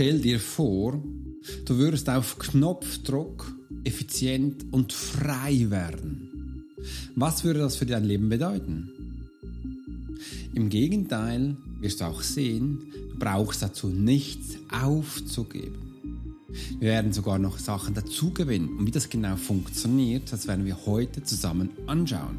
[0.00, 0.98] Stell dir vor,
[1.66, 3.54] du würdest auf Knopfdruck
[3.84, 6.64] effizient und frei werden.
[7.16, 9.28] Was würde das für dein Leben bedeuten?
[10.54, 12.80] Im Gegenteil wirst du auch sehen,
[13.12, 16.46] du brauchst dazu nichts aufzugeben.
[16.78, 18.78] Wir werden sogar noch Sachen dazugewinnen.
[18.78, 22.38] Und wie das genau funktioniert, das werden wir heute zusammen anschauen.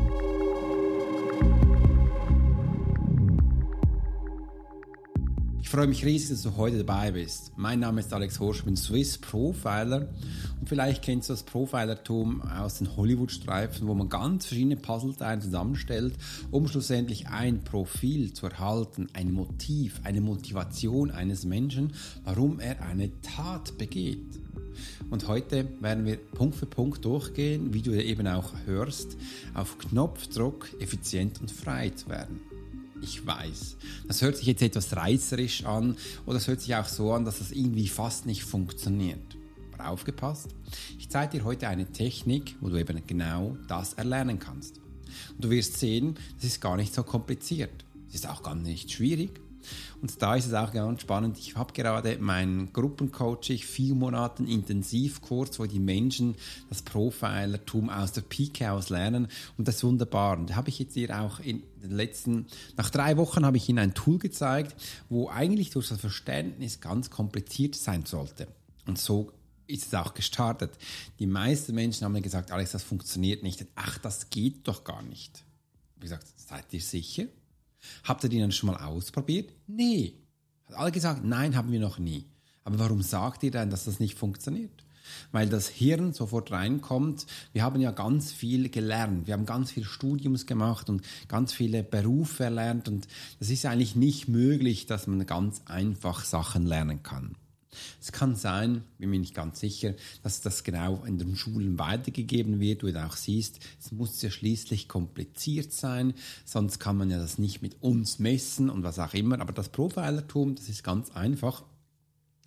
[5.71, 7.53] Freue mich riesig, dass du heute dabei bist.
[7.55, 10.09] Mein Name ist Alex Horsch, ich bin Swiss Profiler
[10.59, 16.15] und vielleicht kennst du das Profilertum aus den Hollywood-Streifen, wo man ganz verschiedene Puzzleteile zusammenstellt,
[16.51, 21.93] um schlussendlich ein Profil zu erhalten, ein Motiv, eine Motivation eines Menschen,
[22.25, 24.41] warum er eine Tat begeht.
[25.09, 29.15] Und heute werden wir Punkt für Punkt durchgehen, wie du eben auch hörst,
[29.53, 32.50] auf Knopfdruck effizient und frei zu werden.
[33.01, 33.77] Ich weiß.
[34.07, 37.39] Das hört sich jetzt etwas reißerisch an oder es hört sich auch so an, dass
[37.39, 39.37] das irgendwie fast nicht funktioniert.
[39.73, 40.49] Aber aufgepasst,
[40.99, 44.77] ich zeige dir heute eine Technik, wo du eben genau das erlernen kannst.
[45.35, 47.85] Und du wirst sehen, das ist gar nicht so kompliziert.
[48.07, 49.41] Es ist auch gar nicht schwierig.
[50.01, 51.37] Und da ist es auch ganz spannend.
[51.37, 56.35] Ich habe gerade meinen Gruppencoaching, vier Monaten Intensivkurs, wo die Menschen
[56.69, 59.27] das Profilertum aus der Pike aus lernen.
[59.57, 60.39] Und das ist wunderbar.
[60.39, 62.47] Und da habe ich jetzt hier auch in den letzten,
[62.77, 64.75] nach drei Wochen habe ich Ihnen ein Tool gezeigt,
[65.09, 68.47] wo eigentlich durch das Verständnis ganz kompliziert sein sollte.
[68.87, 69.31] Und so
[69.67, 70.71] ist es auch gestartet.
[71.19, 73.65] Die meisten Menschen haben mir gesagt, Alex, das funktioniert nicht.
[73.75, 75.31] Ach, das geht doch gar nicht.
[75.35, 77.25] Ich habe gesagt, seid ihr sicher?
[78.03, 79.51] Habt ihr die dann schon mal ausprobiert?
[79.67, 80.13] Nee.
[80.69, 82.25] Hat alle gesagt, nein, haben wir noch nie.
[82.63, 84.71] Aber warum sagt ihr dann, dass das nicht funktioniert?
[85.31, 87.25] Weil das Hirn sofort reinkommt.
[87.53, 89.27] Wir haben ja ganz viel gelernt.
[89.27, 92.87] Wir haben ganz viel Studiums gemacht und ganz viele Berufe erlernt.
[92.87, 93.07] Und
[93.39, 97.35] das ist eigentlich nicht möglich, dass man ganz einfach Sachen lernen kann.
[98.01, 99.93] Es kann sein, bin mir nicht ganz sicher,
[100.23, 104.87] dass das genau in den Schulen weitergegeben wird, du auch siehst, es muss ja schließlich
[104.87, 106.13] kompliziert sein,
[106.45, 109.39] sonst kann man ja das nicht mit uns messen und was auch immer.
[109.39, 111.63] Aber das Profilertum, das ist ganz einfach.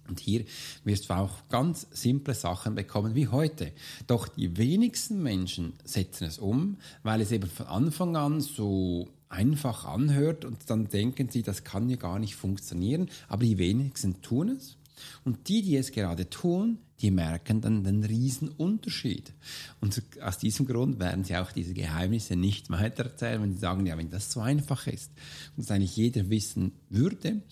[0.07, 0.45] Und hier
[0.85, 3.73] wirst du auch ganz simple Sachen bekommen wie heute.
[4.07, 9.87] Doch die wenigsten Menschen setzen es um, weil es eben von Anfang an so einfach
[9.87, 13.09] anhört und dann denken sie, das kann ja gar nicht funktionieren.
[13.29, 14.77] Aber die wenigsten tun es.
[15.25, 19.33] Und die, die es gerade tun, die merken dann den riesen Unterschied.
[19.81, 23.99] Und aus diesem Grund werden sie auch diese Geheimnisse nicht weitererzählen, wenn sie sagen, ja,
[23.99, 25.11] wenn das so einfach ist
[25.57, 27.43] und es eigentlich jeder wissen würde,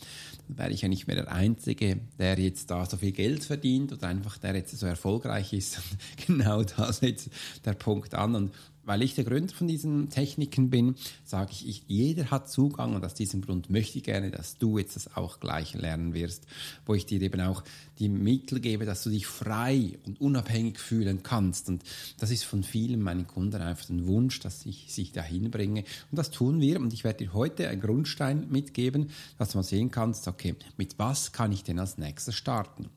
[0.48, 3.92] dann wäre ich ja nicht mehr der Einzige, der jetzt da so viel Geld verdient
[3.92, 5.81] oder einfach der jetzt so erfolgreich ist.
[6.26, 7.31] genau da setzt
[7.64, 8.34] der Punkt an.
[8.34, 8.52] Und
[8.84, 13.04] weil ich der Gründer von diesen Techniken bin, sage ich, ich, jeder hat Zugang und
[13.04, 16.47] aus diesem Grund möchte ich gerne, dass du jetzt das auch gleich lernen wirst,
[16.84, 17.62] wo ich dir eben auch
[17.98, 21.69] die Mittel gebe, dass du dich frei und unabhängig fühlen kannst.
[21.69, 21.82] Und
[22.19, 25.84] das ist von vielen meinen Kunden einfach ein Wunsch, dass ich sich dahin bringe.
[26.11, 26.81] Und das tun wir.
[26.81, 30.99] Und ich werde dir heute einen Grundstein mitgeben, dass du mal sehen kannst, okay, mit
[30.99, 32.90] was kann ich denn als nächstes starten?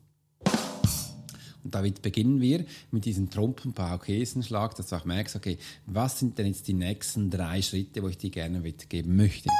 [1.64, 6.46] Und damit beginnen wir mit diesem Trompenpaukesenschlag, dass du auch merkst, okay, was sind denn
[6.46, 9.50] jetzt die nächsten drei Schritte, wo ich dir gerne mitgeben möchte.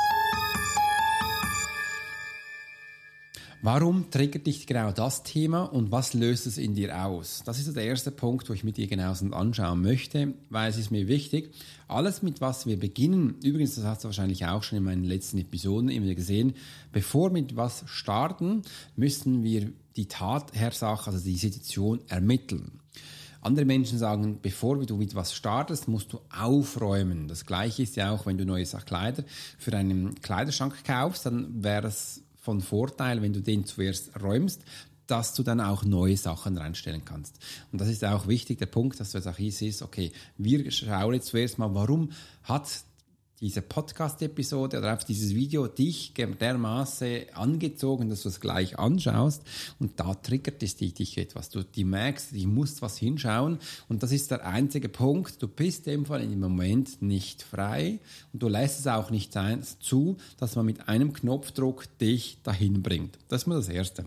[3.67, 7.43] Warum triggert dich genau das Thema und was löst es in dir aus?
[7.45, 10.93] Das ist der erste Punkt, wo ich mit dir genauestens anschauen möchte, weil es ist
[10.93, 11.53] mir wichtig.
[11.89, 15.39] Alles, mit was wir beginnen, übrigens, das hast du wahrscheinlich auch schon in meinen letzten
[15.39, 16.55] Episoden immer gesehen,
[16.93, 18.63] bevor wir mit was starten,
[18.95, 22.79] müssen wir die Tathersache, also die Situation ermitteln.
[23.41, 27.27] Andere Menschen sagen, bevor du mit was startest, musst du aufräumen.
[27.27, 29.25] Das gleiche ist ja auch, wenn du neue Kleider
[29.59, 34.63] für einen Kleiderschrank kaufst, dann wäre es von Vorteil, wenn du den zuerst räumst,
[35.09, 37.41] dass du dann auch neue Sachen reinstellen kannst.
[37.73, 40.71] Und das ist auch wichtig, der Punkt, dass du jetzt auch hier siehst, okay, wir
[40.71, 42.13] schauen jetzt zuerst mal, warum
[42.45, 42.69] hat
[43.41, 49.43] diese Podcast-Episode oder auf dieses Video dich dermaßen angezogen, dass du es gleich anschaust
[49.79, 51.51] und da triggert es dich, dich etwas.
[51.51, 55.43] Du die merkst, du musst was hinschauen und das ist der einzige Punkt.
[55.43, 58.01] Du bist in dem Fall im Moment nicht frei
[58.33, 59.37] und du lässt es auch nicht
[59.81, 63.19] zu, dass man mit einem Knopfdruck dich dahin bringt.
[63.29, 64.07] Das ist mal das Erste.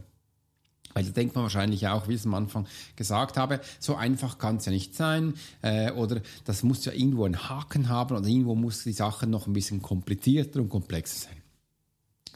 [0.94, 4.38] Weil da denkt man wahrscheinlich auch, wie ich es am Anfang gesagt habe, so einfach
[4.38, 8.27] kann es ja nicht sein äh, oder das muss ja irgendwo einen Haken haben oder
[8.27, 11.39] irgendwo muss die Sache noch ein bisschen komplizierter und komplexer sein.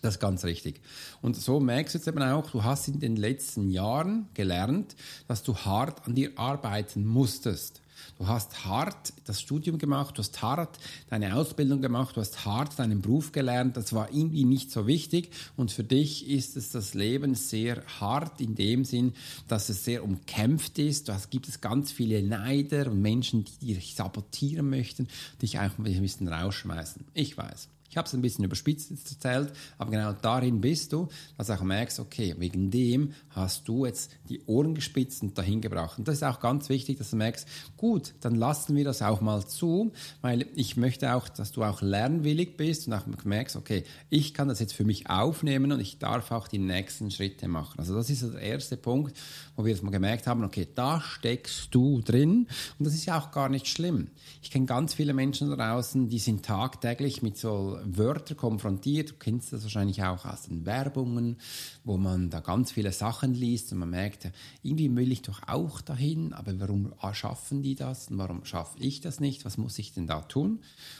[0.03, 0.81] Das ist ganz richtig.
[1.21, 4.97] Und so merkst du jetzt eben auch, du hast in den letzten Jahren gelernt,
[5.29, 7.82] dass du hart an dir arbeiten musstest.
[8.17, 10.77] Du hast hart das Studium gemacht, du hast hart
[11.09, 13.77] deine Ausbildung gemacht, du hast hart deinen Beruf gelernt.
[13.77, 15.31] Das war irgendwie nicht so wichtig.
[15.57, 19.13] Und für dich ist es das Leben sehr hart in dem Sinn,
[19.47, 21.09] dass es sehr umkämpft ist.
[21.09, 25.07] Da gibt es ganz viele Neider und Menschen, die dich sabotieren möchten,
[25.41, 27.05] dich einfach ein bisschen rausschmeißen.
[27.13, 27.69] Ich weiß.
[27.93, 31.61] Ich habe es ein bisschen überspitzt erzählt, aber genau darin bist du, dass du auch
[31.61, 35.99] merkst, okay, wegen dem hast du jetzt die Ohren gespitzt und dahin gebracht.
[35.99, 37.47] Und das ist auch ganz wichtig, dass du merkst,
[37.77, 39.91] gut, dann lassen wir das auch mal zu,
[40.21, 44.47] weil ich möchte auch, dass du auch lernwillig bist und auch merkst, okay, ich kann
[44.47, 47.77] das jetzt für mich aufnehmen und ich darf auch die nächsten Schritte machen.
[47.77, 49.15] Also das ist der erste Punkt,
[49.55, 52.47] wo wir jetzt mal gemerkt haben, okay, da steckst du drin
[52.79, 54.07] und das ist ja auch gar nicht schlimm.
[54.41, 59.11] Ich kenne ganz viele Menschen da draußen, die sind tagtäglich mit so Wörtern konfrontiert.
[59.11, 61.37] Du kennst das wahrscheinlich auch aus den Werbungen,
[61.83, 64.31] wo man da ganz viele Sachen liest und man merkt,
[64.61, 69.01] irgendwie will ich doch auch dahin, aber warum schaffen die das und warum schaffe ich
[69.01, 69.45] das nicht?
[69.45, 70.59] Was muss ich denn da tun?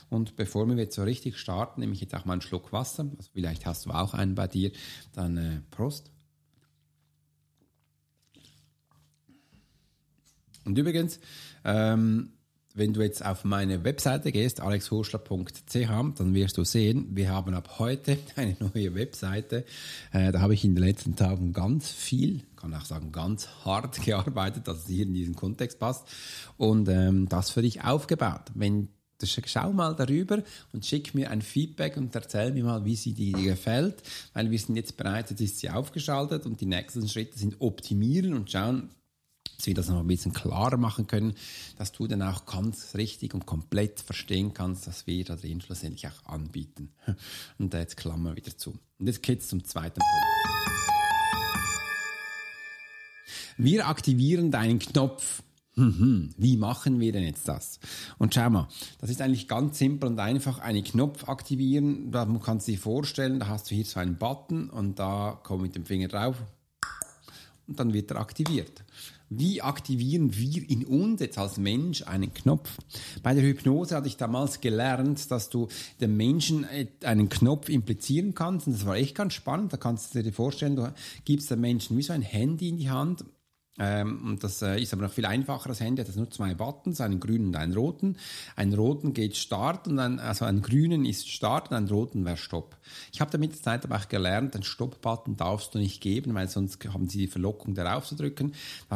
[0.09, 3.07] Und bevor wir jetzt so richtig starten, nehme ich jetzt auch mal einen Schluck Wasser.
[3.17, 4.71] Also vielleicht hast du auch einen bei dir.
[5.13, 6.11] Dann äh, Prost.
[10.65, 11.19] Und übrigens,
[11.65, 12.33] ähm,
[12.73, 15.73] wenn du jetzt auf meine Webseite gehst, alexhurschler.ch,
[16.17, 19.65] dann wirst du sehen, wir haben ab heute eine neue Webseite.
[20.11, 24.01] Äh, da habe ich in den letzten Tagen ganz viel, kann auch sagen ganz hart
[24.05, 26.07] gearbeitet, dass es hier in diesen Kontext passt
[26.57, 28.51] und ähm, das für dich aufgebaut.
[28.55, 28.89] Wenn
[29.45, 30.43] schau mal darüber
[30.73, 34.03] und schick mir ein Feedback und erzähl mir mal, wie sie dir gefällt,
[34.33, 38.33] weil wir sind jetzt bereit, jetzt ist sie aufgeschaltet und die nächsten Schritte sind optimieren
[38.33, 38.89] und schauen,
[39.63, 41.35] dass wir das noch ein bisschen klarer machen können,
[41.77, 46.05] dass du dann auch ganz richtig und komplett verstehen kannst, dass wir da drin schlussendlich
[46.05, 46.91] auch anbieten.
[47.59, 48.77] Und da jetzt Klammer wieder zu.
[48.99, 50.27] Und jetzt geht's zum zweiten Punkt.
[53.55, 55.43] Wir aktivieren deinen Knopf.
[55.75, 57.79] Wie machen wir denn jetzt das?
[58.17, 58.67] Und schau mal,
[58.99, 60.59] das ist eigentlich ganz simpel und einfach.
[60.59, 64.69] Einen Knopf aktivieren, da kannst du dir vorstellen, da hast du hier so einen Button
[64.69, 66.35] und da komm mit dem Finger drauf
[67.67, 68.83] und dann wird er aktiviert.
[69.29, 72.77] Wie aktivieren wir in uns jetzt als Mensch einen Knopf?
[73.23, 75.69] Bei der Hypnose hatte ich damals gelernt, dass du
[76.01, 76.67] dem Menschen
[77.03, 78.67] einen Knopf implizieren kannst.
[78.67, 79.73] Und das war echt ganz spannend.
[79.73, 80.93] Da kannst du dir vorstellen, du
[81.25, 83.25] gibst dem Menschen wie so ein Handy in die Hand
[83.79, 85.67] ähm, und das äh, ist aber noch viel einfacher.
[85.67, 88.17] Das Handy hat jetzt nur zwei Buttons, einen grünen und einen roten.
[88.55, 92.37] Einen roten geht Start und ein, also einen grünen ist Start und einen roten wäre
[92.37, 92.77] Stopp.
[93.11, 96.49] Ich habe damit der Zeit aber auch gelernt, den Stopp-Button darfst du nicht geben, weil
[96.49, 98.53] sonst haben sie die Verlockung darauf zu drücken.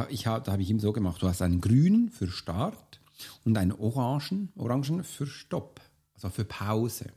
[0.09, 2.99] Ich hab, da habe ich ihm so gemacht, du hast einen grünen für Start
[3.45, 5.81] und einen orangen, orangen für Stopp,
[6.13, 7.07] also für Pause.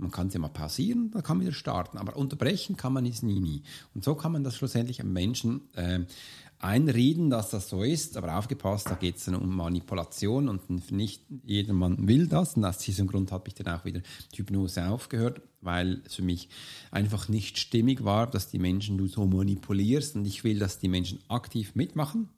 [0.00, 3.24] Man kann sie mal pausieren, dann kann man wieder starten, aber unterbrechen kann man es
[3.24, 3.64] nie, nie.
[3.94, 6.04] Und so kann man das schlussendlich am Menschen äh,
[6.60, 11.22] einreden, dass das so ist, aber aufgepasst, da geht es dann um Manipulation und nicht
[11.44, 12.54] jedermann will das.
[12.54, 14.00] Und aus diesem Grund habe ich dann auch wieder
[14.32, 16.48] die Hypnose aufgehört, weil es für mich
[16.90, 20.88] einfach nicht stimmig war, dass die Menschen du so manipulierst und ich will, dass die
[20.88, 22.28] Menschen aktiv mitmachen.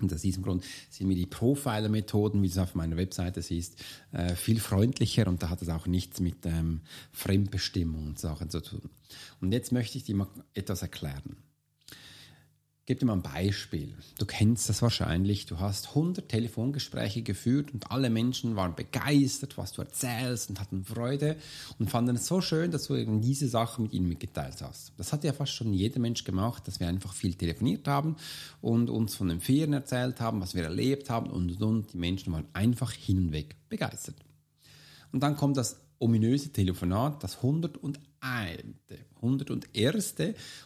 [0.00, 3.82] Und aus diesem Grund sind mir die Profiler-Methoden, wie du es auf meiner Webseite siehst,
[4.12, 8.60] äh, viel freundlicher und da hat es auch nichts mit ähm, Fremdbestimmung und Sachen zu
[8.60, 8.90] tun.
[9.40, 11.36] Und jetzt möchte ich dir mal etwas erklären
[12.88, 13.92] gebe dir mal ein Beispiel.
[14.16, 15.44] Du kennst das wahrscheinlich.
[15.44, 20.86] Du hast 100 Telefongespräche geführt und alle Menschen waren begeistert, was du erzählst und hatten
[20.86, 21.36] Freude
[21.78, 24.92] und fanden es so schön, dass du eben diese Sachen mit ihnen mitgeteilt hast.
[24.96, 28.16] Das hat ja fast schon jeder Mensch gemacht, dass wir einfach viel telefoniert haben
[28.62, 31.92] und uns von den Ferien erzählt haben, was wir erlebt haben und und und.
[31.92, 34.16] Die Menschen waren einfach hin und weg begeistert.
[35.12, 37.92] Und dann kommt das ominöse Telefonat, das 101.
[39.16, 40.14] 101.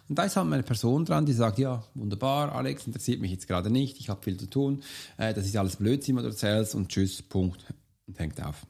[0.09, 3.49] Und da ist halt eine Person dran, die sagt, ja, wunderbar, Alex, interessiert mich jetzt
[3.49, 4.83] gerade nicht, ich habe viel zu tun,
[5.17, 7.65] äh, das ist alles Blödsinn, was du erzählst und tschüss, Punkt.
[8.07, 8.67] Und hängt auf.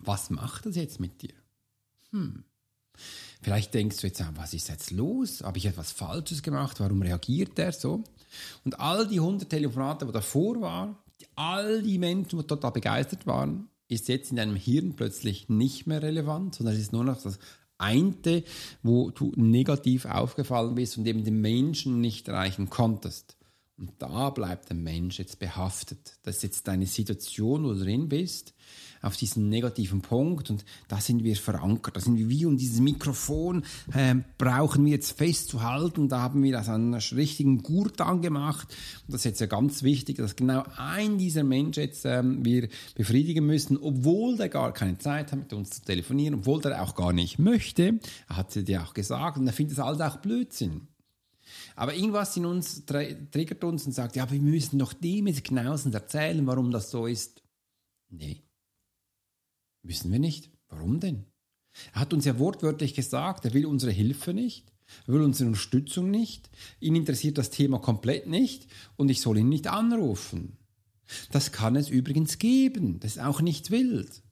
[0.00, 1.34] Was macht das jetzt mit dir?
[2.10, 2.44] Hm.
[3.42, 5.42] Vielleicht denkst du jetzt, was ist jetzt los?
[5.42, 6.80] Habe ich etwas Falsches gemacht?
[6.80, 8.02] Warum reagiert der so?
[8.64, 10.96] Und all die 100 Telefonate, die davor waren,
[11.34, 16.02] all die Menschen, die total begeistert waren, ist jetzt in deinem Hirn plötzlich nicht mehr
[16.02, 17.38] relevant, sondern es ist nur noch das
[17.78, 18.42] eine,
[18.82, 23.36] wo du negativ aufgefallen bist und eben den Menschen nicht erreichen konntest.
[23.78, 26.18] Und da bleibt der Mensch jetzt behaftet.
[26.22, 28.54] Das ist jetzt deine Situation, wo du drin bist
[29.02, 32.80] auf diesen negativen Punkt und da sind wir verankert, da sind wir wie und dieses
[32.80, 33.64] Mikrofon
[33.94, 38.74] äh, brauchen wir jetzt festzuhalten, da haben wir das an einem richtigen Gurt angemacht.
[39.06, 42.68] Und das ist jetzt ja ganz wichtig, dass genau ein dieser Menschen jetzt ähm, wir
[42.94, 46.94] befriedigen müssen, obwohl der gar keine Zeit hat mit uns zu telefonieren, obwohl der auch
[46.94, 49.38] gar nicht möchte, er hat es dir auch gesagt.
[49.38, 50.88] Und er findet es alles auch Blödsinn.
[51.76, 55.94] Aber irgendwas in uns triggert uns und sagt, ja, wir müssen doch dem jetzt genauestens
[55.94, 57.42] erzählen, warum das so ist.
[58.08, 58.42] Nee.
[59.82, 60.50] Wissen wir nicht.
[60.68, 61.26] Warum denn?
[61.92, 64.72] Er hat uns ja wortwörtlich gesagt, er will unsere Hilfe nicht,
[65.06, 68.66] er will unsere Unterstützung nicht, ihn interessiert das Thema komplett nicht
[68.96, 70.56] und ich soll ihn nicht anrufen.
[71.30, 74.22] Das kann es übrigens geben, das ist auch nicht wild.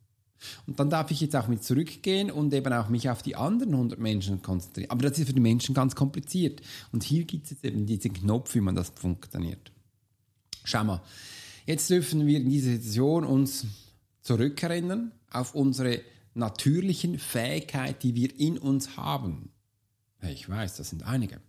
[0.66, 3.74] Und dann darf ich jetzt auch mit zurückgehen und eben auch mich auf die anderen
[3.74, 4.90] 100 Menschen konzentrieren.
[4.90, 6.60] Aber das ist für die Menschen ganz kompliziert.
[6.92, 9.72] Und hier gibt es eben diesen Knopf, wie man das funktioniert.
[10.64, 11.02] Schau mal,
[11.66, 13.66] jetzt dürfen wir in dieser Situation uns
[14.22, 16.00] zurückerinnern auf unsere
[16.34, 19.50] natürlichen Fähigkeiten, die wir in uns haben.
[20.22, 21.40] Ich weiß, das sind einige.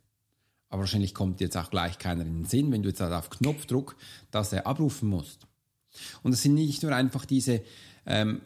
[0.70, 3.96] Aber wahrscheinlich kommt jetzt auch gleich keiner in den Sinn, wenn du jetzt auf Knopfdruck
[4.32, 5.48] das abrufen musst.
[6.24, 7.62] Und es sind nicht nur einfach diese
[8.06, 8.42] ähm,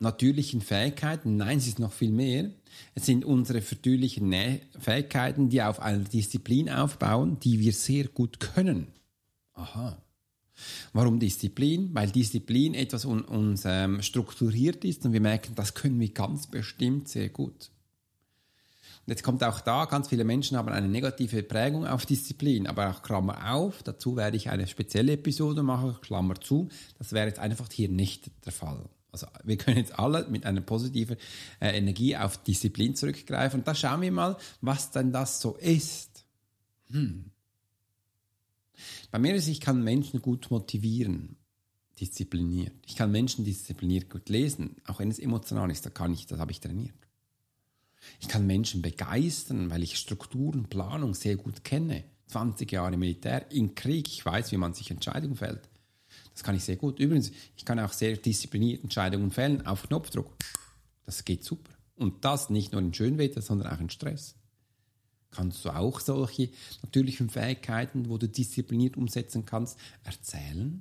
[0.00, 2.50] natürlichen Fähigkeiten, nein, es ist noch viel mehr.
[2.94, 4.34] Es sind unsere natürlichen
[4.78, 8.88] Fähigkeiten, die auf einer Disziplin aufbauen, die wir sehr gut können.
[9.54, 10.02] Aha.
[10.92, 11.90] Warum Disziplin?
[11.94, 16.46] Weil Disziplin etwas un uns ähm, strukturiert ist und wir merken, das können wir ganz
[16.46, 17.70] bestimmt sehr gut.
[19.06, 22.90] Und jetzt kommt auch da, ganz viele Menschen haben eine negative Prägung auf Disziplin, aber
[22.90, 27.38] auch Klammer auf, dazu werde ich eine spezielle Episode machen, Klammer zu, das wäre jetzt
[27.38, 28.88] einfach hier nicht der Fall.
[29.12, 31.16] Also wir können jetzt alle mit einer positiven
[31.60, 36.24] äh, Energie auf Disziplin zurückgreifen und da schauen wir mal, was denn das so ist.
[36.90, 37.30] Hm.
[39.10, 41.36] Bei mir ist, ich kann Menschen gut motivieren,
[42.00, 42.74] diszipliniert.
[42.86, 46.38] Ich kann Menschen diszipliniert gut lesen, auch wenn es emotional ist, da kann ich, das
[46.38, 46.94] habe ich trainiert.
[48.20, 52.04] Ich kann Menschen begeistern, weil ich Struktur und Planung sehr gut kenne.
[52.28, 55.68] 20 Jahre Militär, im Krieg, ich weiß, wie man sich Entscheidungen fällt.
[56.40, 56.98] Das kann ich sehr gut.
[56.98, 60.34] Übrigens, ich kann auch sehr diszipliniert Entscheidungen fällen auf Knopfdruck.
[61.04, 61.70] Das geht super.
[61.96, 64.36] Und das nicht nur in Schönwetter, sondern auch in Stress
[65.30, 66.48] kannst du auch solche
[66.82, 70.80] natürlichen Fähigkeiten, wo du diszipliniert umsetzen kannst, erzählen?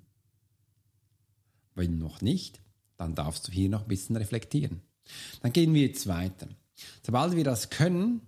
[1.75, 2.61] Wenn noch nicht,
[2.95, 4.81] dann darfst du hier noch ein bisschen reflektieren.
[5.41, 6.47] Dann gehen wir jetzt weiter.
[7.05, 8.21] Sobald wir das können,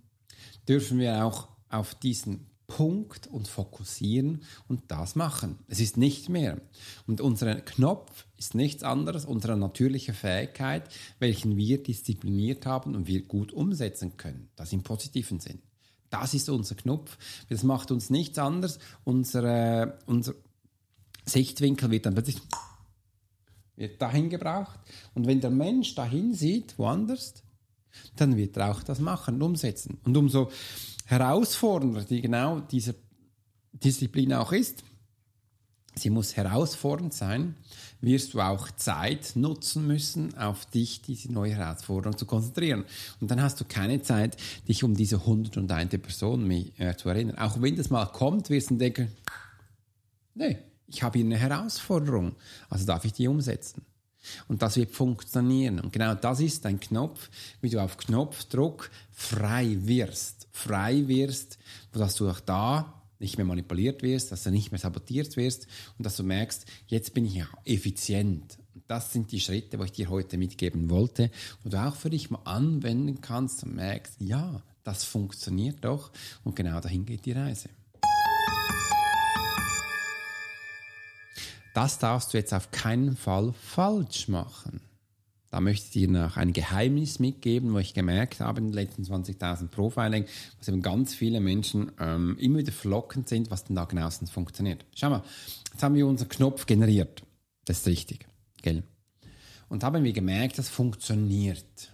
[0.67, 5.59] dürfen wir auch auf diesen Punkt und fokussieren und das machen.
[5.67, 6.61] Es ist nicht mehr.
[7.05, 13.23] Und unser Knopf ist nichts anderes, unsere natürliche Fähigkeit, welchen wir diszipliniert haben und wir
[13.23, 14.47] gut umsetzen können.
[14.55, 15.59] Das im positiven Sinn.
[16.09, 17.17] Das ist unser Knopf.
[17.49, 18.79] Das macht uns nichts anderes.
[19.03, 20.33] Unser, unser
[21.25, 22.37] Sichtwinkel wird dann plötzlich
[23.75, 24.79] wird dahin gebraucht.
[25.13, 27.43] Und wenn der Mensch dahin sieht, woanders,
[28.15, 29.99] dann wird er auch das machen umsetzen.
[30.05, 30.51] Und umso
[31.11, 32.95] herausfordernder die genau diese
[33.73, 34.83] Disziplin auch ist,
[35.95, 37.55] sie muss herausfordernd sein,
[37.99, 42.85] wirst du auch Zeit nutzen müssen, auf dich diese neue Herausforderung zu konzentrieren.
[43.19, 44.37] Und dann hast du keine Zeit,
[44.67, 45.89] dich um diese 101.
[46.01, 47.37] Person äh, zu erinnern.
[47.37, 49.11] Auch wenn das mal kommt, wirst du denken,
[50.33, 52.35] nee, ich habe hier eine Herausforderung,
[52.69, 53.85] also darf ich die umsetzen.
[54.47, 55.79] Und das wird funktionieren.
[55.79, 57.29] Und genau das ist ein Knopf,
[57.61, 60.47] wie du auf Knopfdruck frei wirst.
[60.51, 61.57] Frei wirst,
[61.91, 66.05] dass du auch da nicht mehr manipuliert wirst, dass du nicht mehr sabotiert wirst und
[66.05, 68.57] dass du merkst, jetzt bin ich ja effizient.
[68.87, 71.29] Das sind die Schritte, wo ich dir heute mitgeben wollte,
[71.63, 76.11] wo du auch für dich mal anwenden kannst und merkst, ja, das funktioniert doch
[76.43, 77.69] und genau dahin geht die Reise.
[81.73, 84.81] Das darfst du jetzt auf keinen Fall falsch machen.
[85.51, 89.03] Da möchte ich dir noch ein Geheimnis mitgeben, wo ich gemerkt habe in den letzten
[89.03, 90.25] 20.000 Profiling,
[90.57, 94.85] was eben ganz viele Menschen ähm, immer wieder flockend sind, was denn da genauestens funktioniert.
[94.95, 95.23] Schau mal,
[95.71, 97.23] jetzt haben wir unseren Knopf generiert.
[97.65, 98.27] Das ist richtig,
[98.61, 98.83] gell?
[99.67, 101.91] Und haben wir gemerkt, das funktioniert.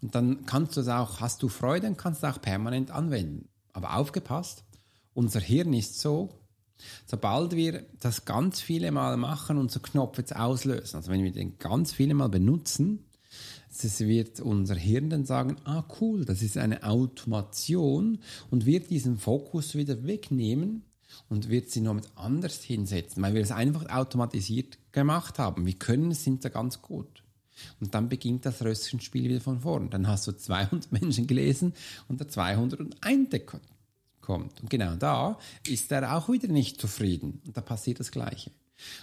[0.00, 2.92] Und dann kannst du es auch, hast du Freude, dann kannst du es auch permanent
[2.92, 3.48] anwenden.
[3.72, 4.64] Aber aufgepasst,
[5.12, 6.39] unser Hirn ist so,
[7.06, 11.58] sobald wir das ganz viele Mal machen, unser Knopf jetzt auslösen, also wenn wir den
[11.58, 13.04] ganz viele Mal benutzen,
[13.82, 18.18] das wird unser Hirn dann sagen, ah cool, das ist eine Automation
[18.50, 20.82] und wird diesen Fokus wieder wegnehmen
[21.28, 25.66] und wird sie noch mit anders hinsetzen, weil wir es einfach automatisiert gemacht haben.
[25.66, 27.22] Wir können es, sind da ganz gut.
[27.78, 29.90] Und dann beginnt das Röstchenspiel wieder von vorn.
[29.90, 31.74] Dann hast du 200 Menschen gelesen
[32.08, 32.90] und der 201.
[34.30, 34.60] kommt.
[34.60, 37.40] Und genau da ist er auch wieder nicht zufrieden.
[37.44, 38.52] Und da passiert das Gleiche.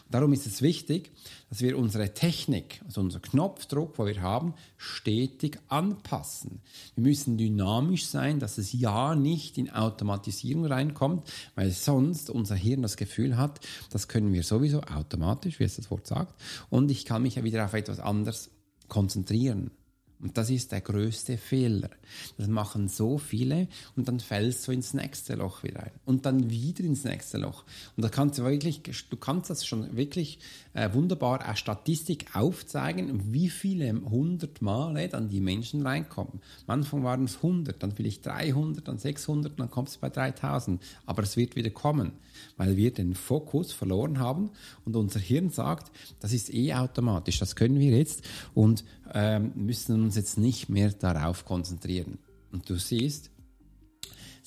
[0.06, 1.12] Und darum ist es wichtig,
[1.50, 6.62] dass wir unsere Technik, also unser Knopfdruck, wo wir haben, stetig anpassen.
[6.96, 12.82] Wir müssen dynamisch sein, dass es ja nicht in Automatisierung reinkommt, weil sonst unser Hirn
[12.82, 13.60] das Gefühl hat,
[13.92, 17.44] das können wir sowieso automatisch, wie es das Wort sagt, und ich kann mich ja
[17.44, 18.50] wieder auf etwas anderes
[18.88, 19.72] konzentrieren.
[20.20, 21.92] Und das ist der größte Fehler.
[22.38, 25.92] Das machen so viele und dann fällst du ins nächste Loch wieder ein.
[26.06, 27.66] Und dann wieder ins nächste Loch.
[27.96, 30.40] Und da kannst du wirklich, du kannst das schon wirklich
[30.74, 36.42] äh, wunderbar eine Statistik aufzeigen, wie viele hundert Male dann die Menschen reinkommen.
[36.66, 40.82] Am Anfang waren es 100, dann vielleicht 300, dann 600, dann kommt es bei 3000.
[41.06, 42.14] Aber es wird wieder kommen,
[42.58, 44.50] weil wir den Fokus verloren haben
[44.84, 48.24] und unser Hirn sagt, das ist eh automatisch, das können wir jetzt
[48.56, 48.84] und
[49.14, 52.20] ähm, müssen uns jetzt nicht mehr darauf konzentrieren.
[52.52, 53.32] Und du siehst,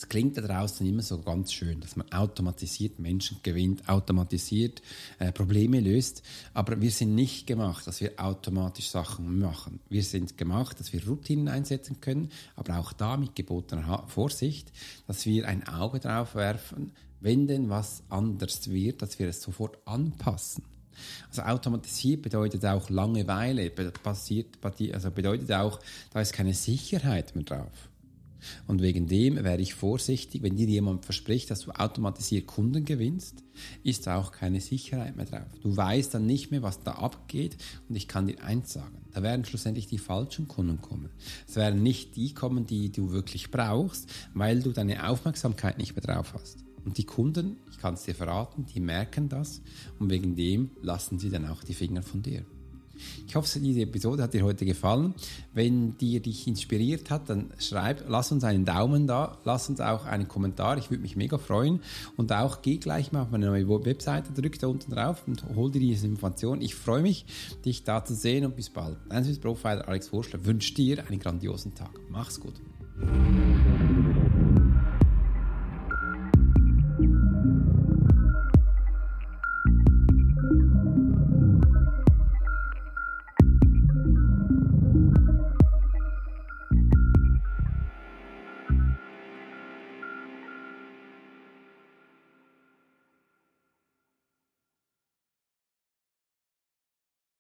[0.01, 4.81] es klingt da draußen immer so ganz schön, dass man automatisiert Menschen gewinnt, automatisiert
[5.19, 6.23] äh, Probleme löst.
[6.55, 9.79] Aber wir sind nicht gemacht, dass wir automatisch Sachen machen.
[9.91, 14.73] Wir sind gemacht, dass wir Routinen einsetzen können, aber auch da mit gebotener Vorsicht,
[15.07, 19.87] dass wir ein Auge drauf werfen, wenn denn was anders wird, dass wir es sofort
[19.87, 20.65] anpassen.
[21.29, 24.59] Also automatisiert bedeutet auch Langeweile, passiert,
[24.93, 25.81] also bedeutet auch,
[26.13, 27.91] da ist keine Sicherheit mehr drauf.
[28.67, 33.45] Und wegen dem wäre ich vorsichtig, wenn dir jemand verspricht, dass du automatisiert Kunden gewinnst,
[33.83, 35.49] ist da auch keine Sicherheit mehr drauf.
[35.63, 37.57] Du weißt dann nicht mehr, was da abgeht
[37.89, 41.11] und ich kann dir eins sagen, da werden schlussendlich die falschen Kunden kommen.
[41.47, 46.03] Es werden nicht die kommen, die du wirklich brauchst, weil du deine Aufmerksamkeit nicht mehr
[46.03, 46.65] drauf hast.
[46.85, 49.61] Und die Kunden, ich kann es dir verraten, die merken das
[49.99, 52.45] und wegen dem lassen sie dann auch die Finger von dir.
[53.27, 55.15] Ich hoffe, diese Episode hat dir heute gefallen.
[55.55, 60.05] Wenn die dich inspiriert hat, dann schreib, lass uns einen Daumen da, lass uns auch
[60.05, 60.79] einen Kommentar.
[60.79, 61.81] Ich würde mich mega freuen.
[62.17, 65.71] Und auch geh gleich mal auf meine neue Webseite, drück da unten drauf und hol
[65.71, 66.61] dir diese Information.
[66.61, 67.25] Ich freue mich,
[67.65, 68.97] dich da zu sehen und bis bald.
[69.09, 71.93] Dein Profiler Alex Wurschler wünscht dir einen grandiosen Tag.
[72.11, 72.55] Mach's gut.